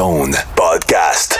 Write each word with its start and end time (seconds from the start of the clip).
Zone 0.00 0.32
Podcast. 0.56 1.36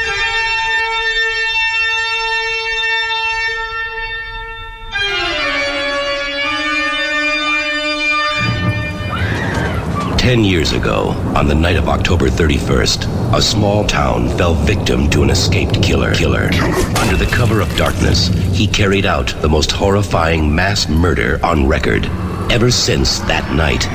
Ten 10.19 10.45
years 10.45 10.73
ago, 10.73 11.09
on 11.35 11.49
the 11.49 11.55
night 11.55 11.77
of 11.77 11.89
October 11.89 12.29
31st, 12.29 13.35
a 13.35 13.41
small 13.41 13.87
town 13.87 14.29
fell 14.37 14.53
victim 14.53 15.09
to 15.09 15.23
an 15.23 15.31
escaped 15.31 15.83
killer. 15.83 16.15
Killer. 16.15 16.51
Under 16.99 17.17
the 17.17 17.31
cover 17.33 17.63
of 17.63 17.77
darkness, 17.79 18.27
he 18.53 18.67
carried 18.67 19.07
out 19.07 19.29
the 19.41 19.49
most 19.49 19.71
horrifying 19.71 20.55
mass 20.55 20.87
murder 20.87 21.41
on 21.43 21.67
record. 21.67 22.05
Ever 22.53 22.71
since 22.71 23.21
that 23.21 23.55
night, 23.55 23.87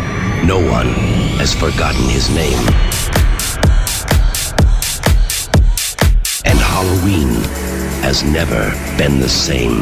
no 0.43 0.57
one 0.57 0.88
has 1.38 1.53
forgotten 1.53 2.09
his 2.09 2.31
name. 2.31 3.05
Halloween 6.76 7.30
has 8.04 8.22
never 8.26 8.72
been 8.98 9.22
the 9.22 9.30
same. 9.30 9.80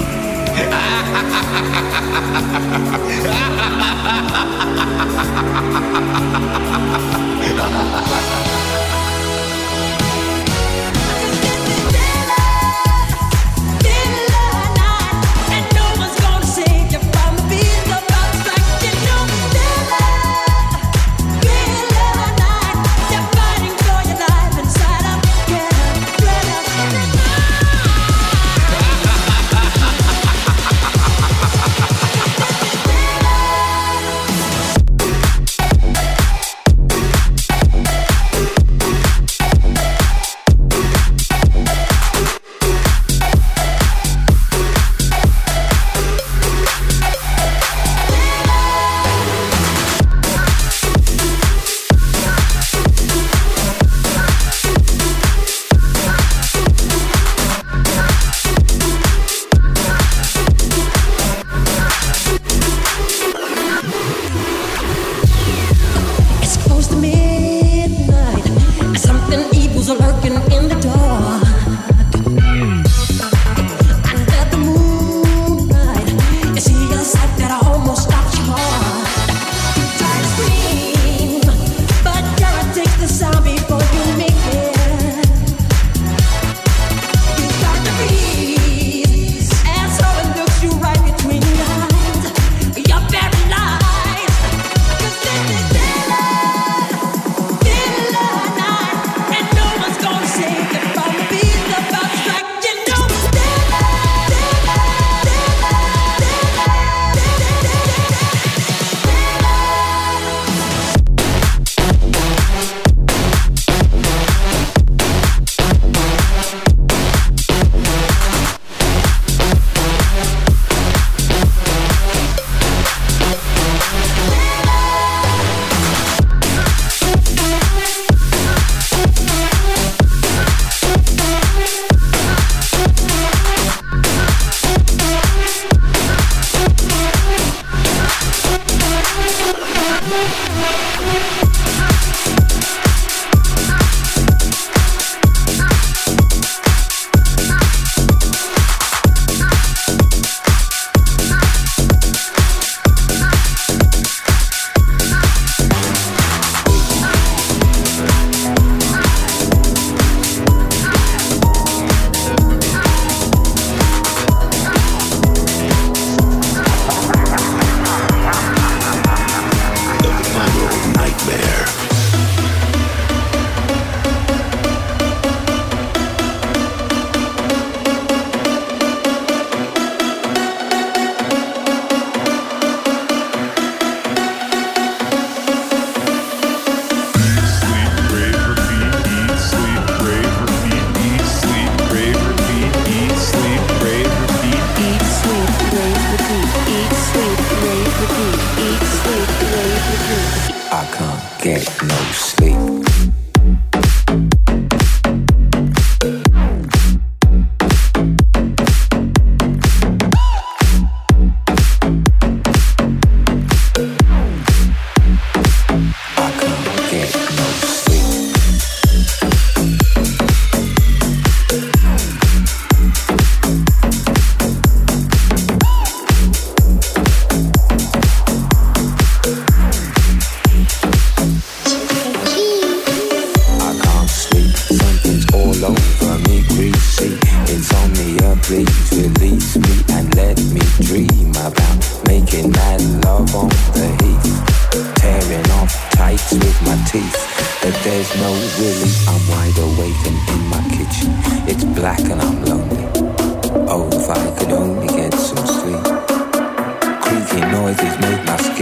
Evil's 69.74 69.90
lurking 69.90 70.36
in 70.54 70.70
the 70.70 70.80
dark. 70.84 71.03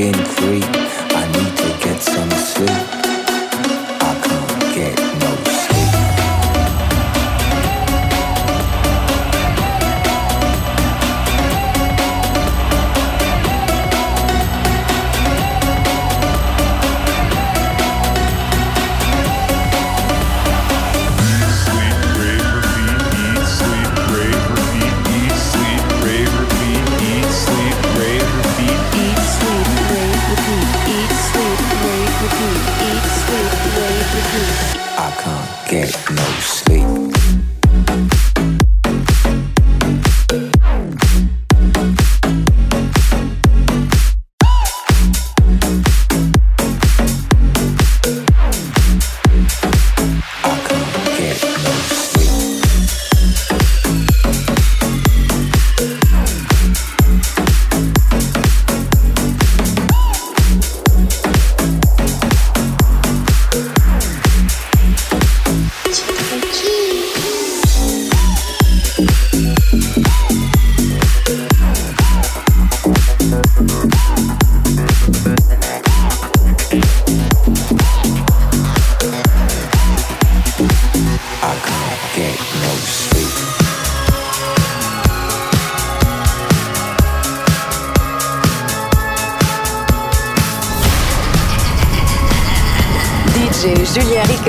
Skin 0.01 0.13
creep. 0.13 0.90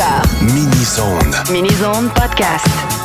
Ricard. 0.03 0.43
Mini 0.43 0.85
Zone. 0.85 1.31
Mini-Zone 1.53 2.09
Podcast. 2.11 3.02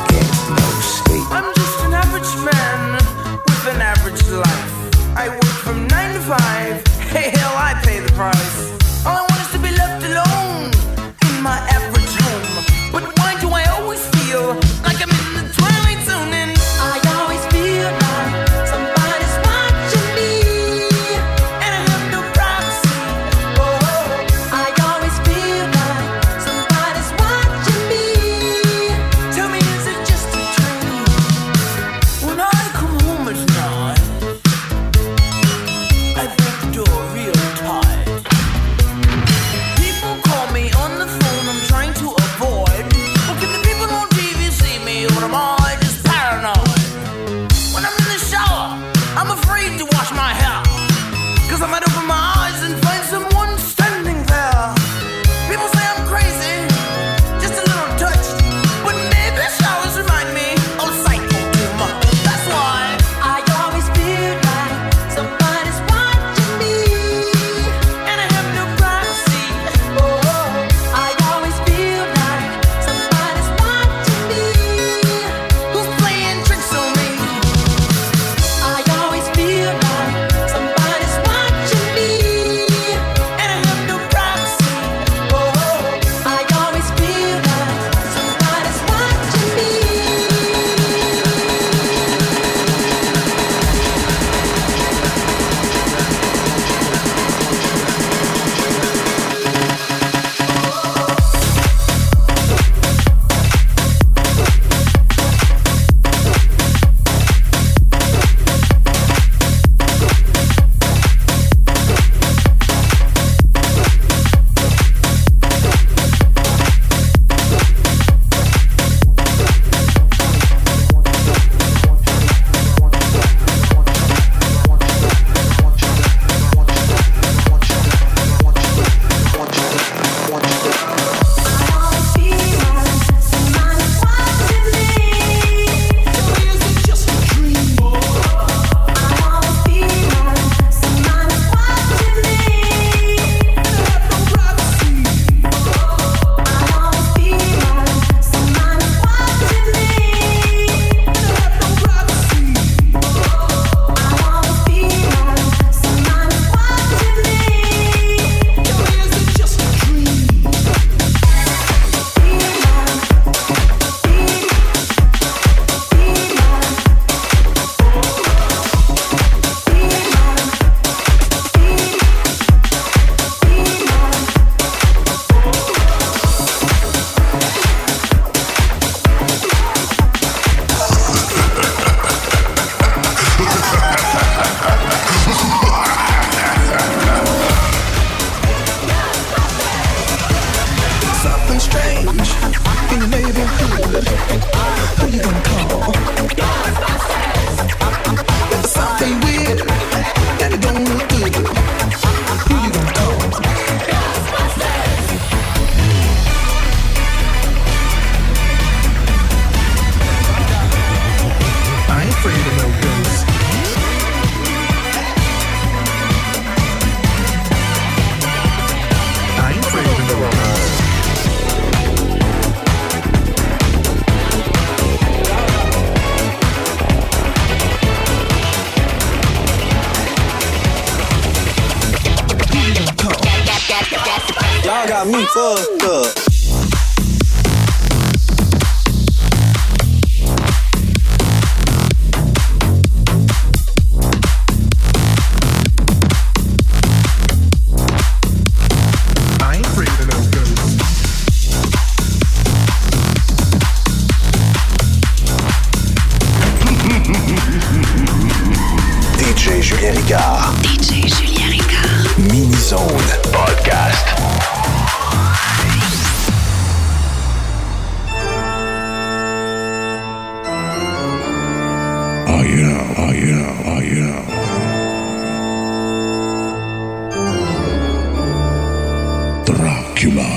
Y'all 234.77 234.87
got 234.87 235.07
me 235.07 235.25
fucked 235.25 235.83
up. 235.85 236.26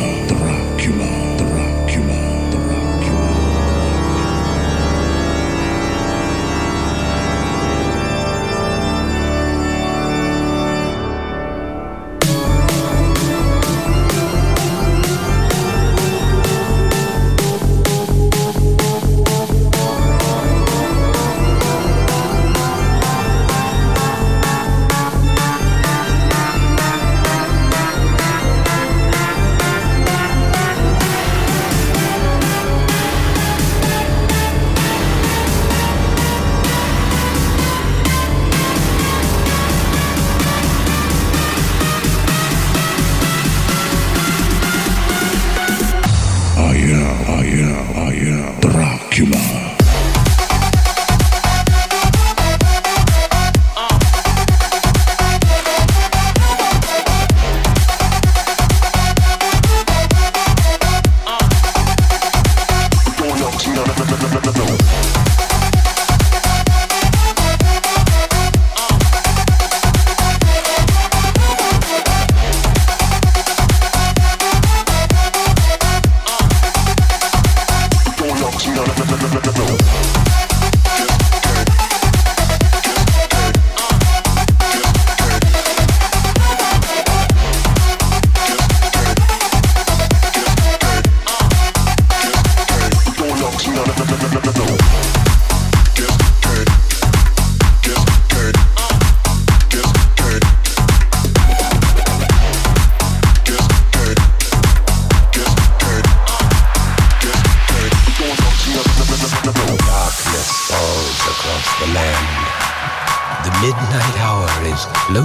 Dracula, 0.00 0.39
Oh 47.28 47.42
yeah, 47.42 47.92
oh 47.96 48.10
yeah. 48.10 48.60
Dracula. 48.60 49.79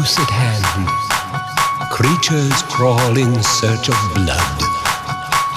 Close 0.06 0.20
at 0.20 0.30
hand. 0.30 0.88
Creatures 1.92 2.62
crawl 2.64 3.18
in 3.18 3.42
search 3.42 3.90
of 3.90 3.96
blood 4.14 4.60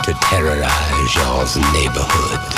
to 0.04 0.12
terrorize 0.28 1.14
your 1.14 1.72
neighborhood. 1.72 2.57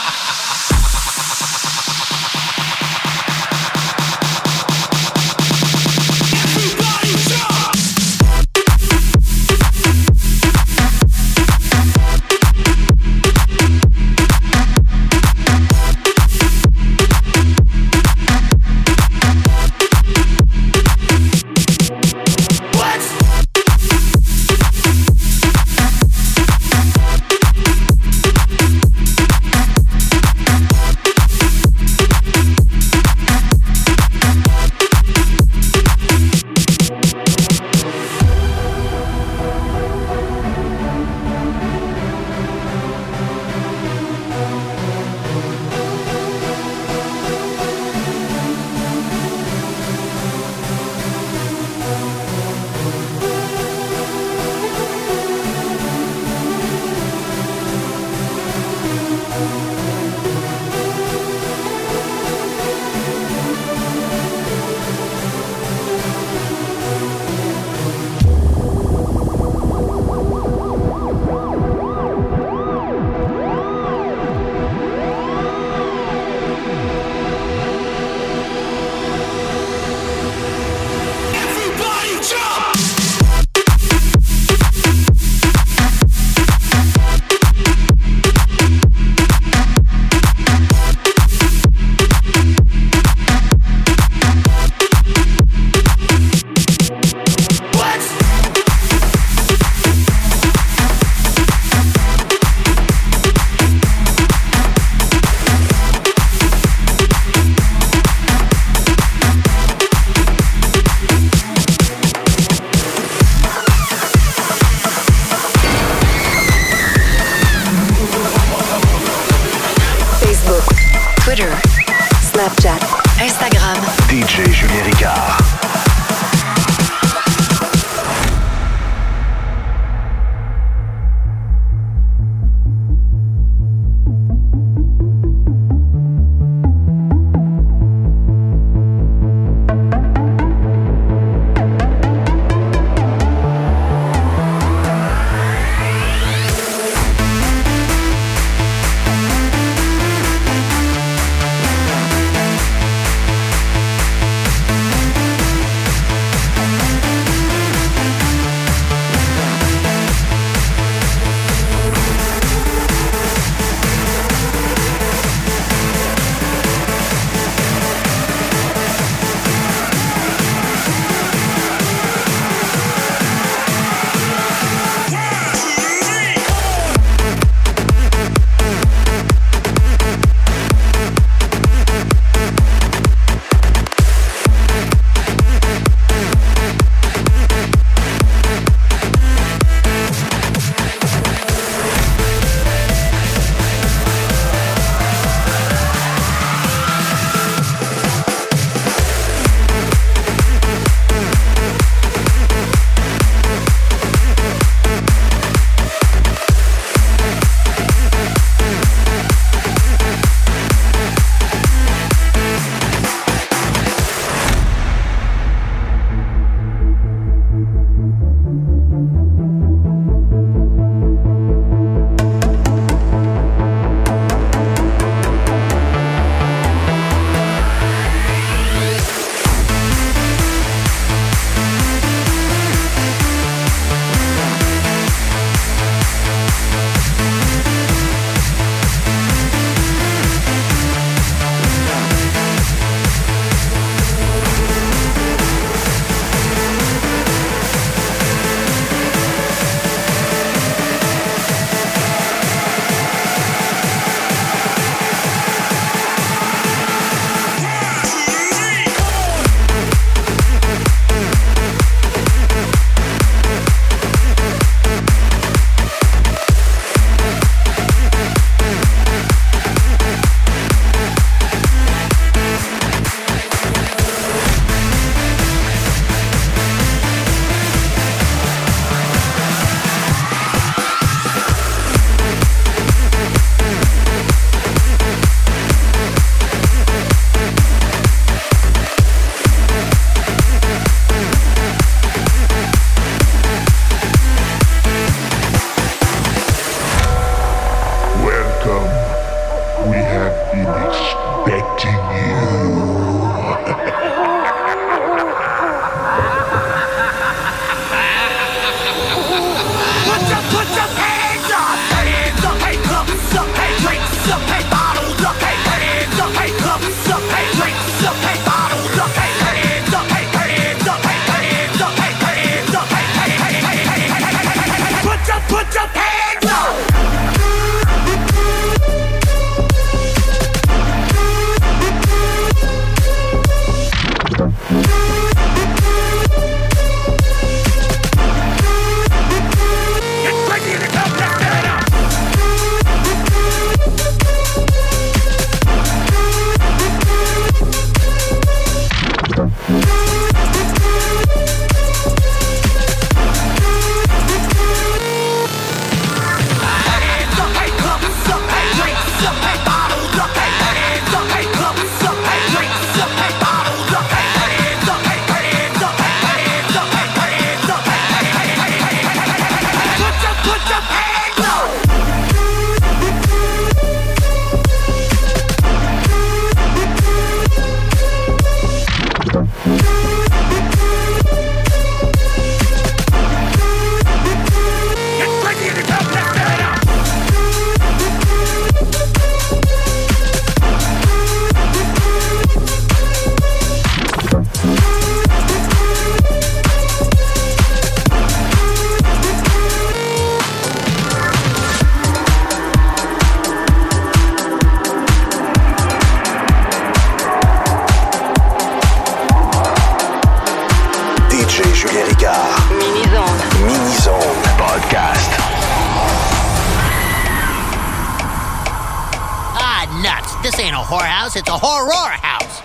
nuts. 420.11 420.35
This 420.43 420.59
ain't 420.59 420.75
a 420.75 420.79
whorehouse, 420.79 421.35
it's 421.35 421.47
a 421.47 421.57
horror 421.57 421.91
house. 422.27 422.61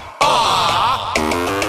They're 1.18 1.65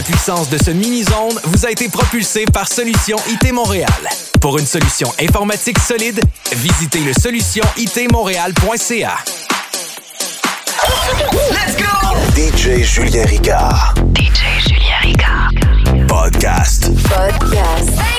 la 0.00 0.06
puissance 0.06 0.48
de 0.48 0.56
ce 0.56 0.70
mini-zone 0.70 1.38
vous 1.44 1.66
a 1.66 1.70
été 1.70 1.90
propulsé 1.90 2.46
par 2.46 2.66
Solution 2.66 3.18
IT 3.28 3.52
Montréal. 3.52 3.92
Pour 4.40 4.58
une 4.58 4.66
solution 4.66 5.12
informatique 5.20 5.78
solide, 5.78 6.22
visitez 6.54 7.00
le 7.00 7.12
solutionitmontréal.ca. 7.12 9.18
Let's 11.50 11.76
go! 11.76 11.84
DJ 12.34 12.82
Julien 12.82 13.26
Ricard. 13.26 13.92
DJ 14.14 14.40
Julien 14.66 15.00
Ricard. 15.02 15.50
Podcast. 16.08 16.90
Podcast. 17.02 18.09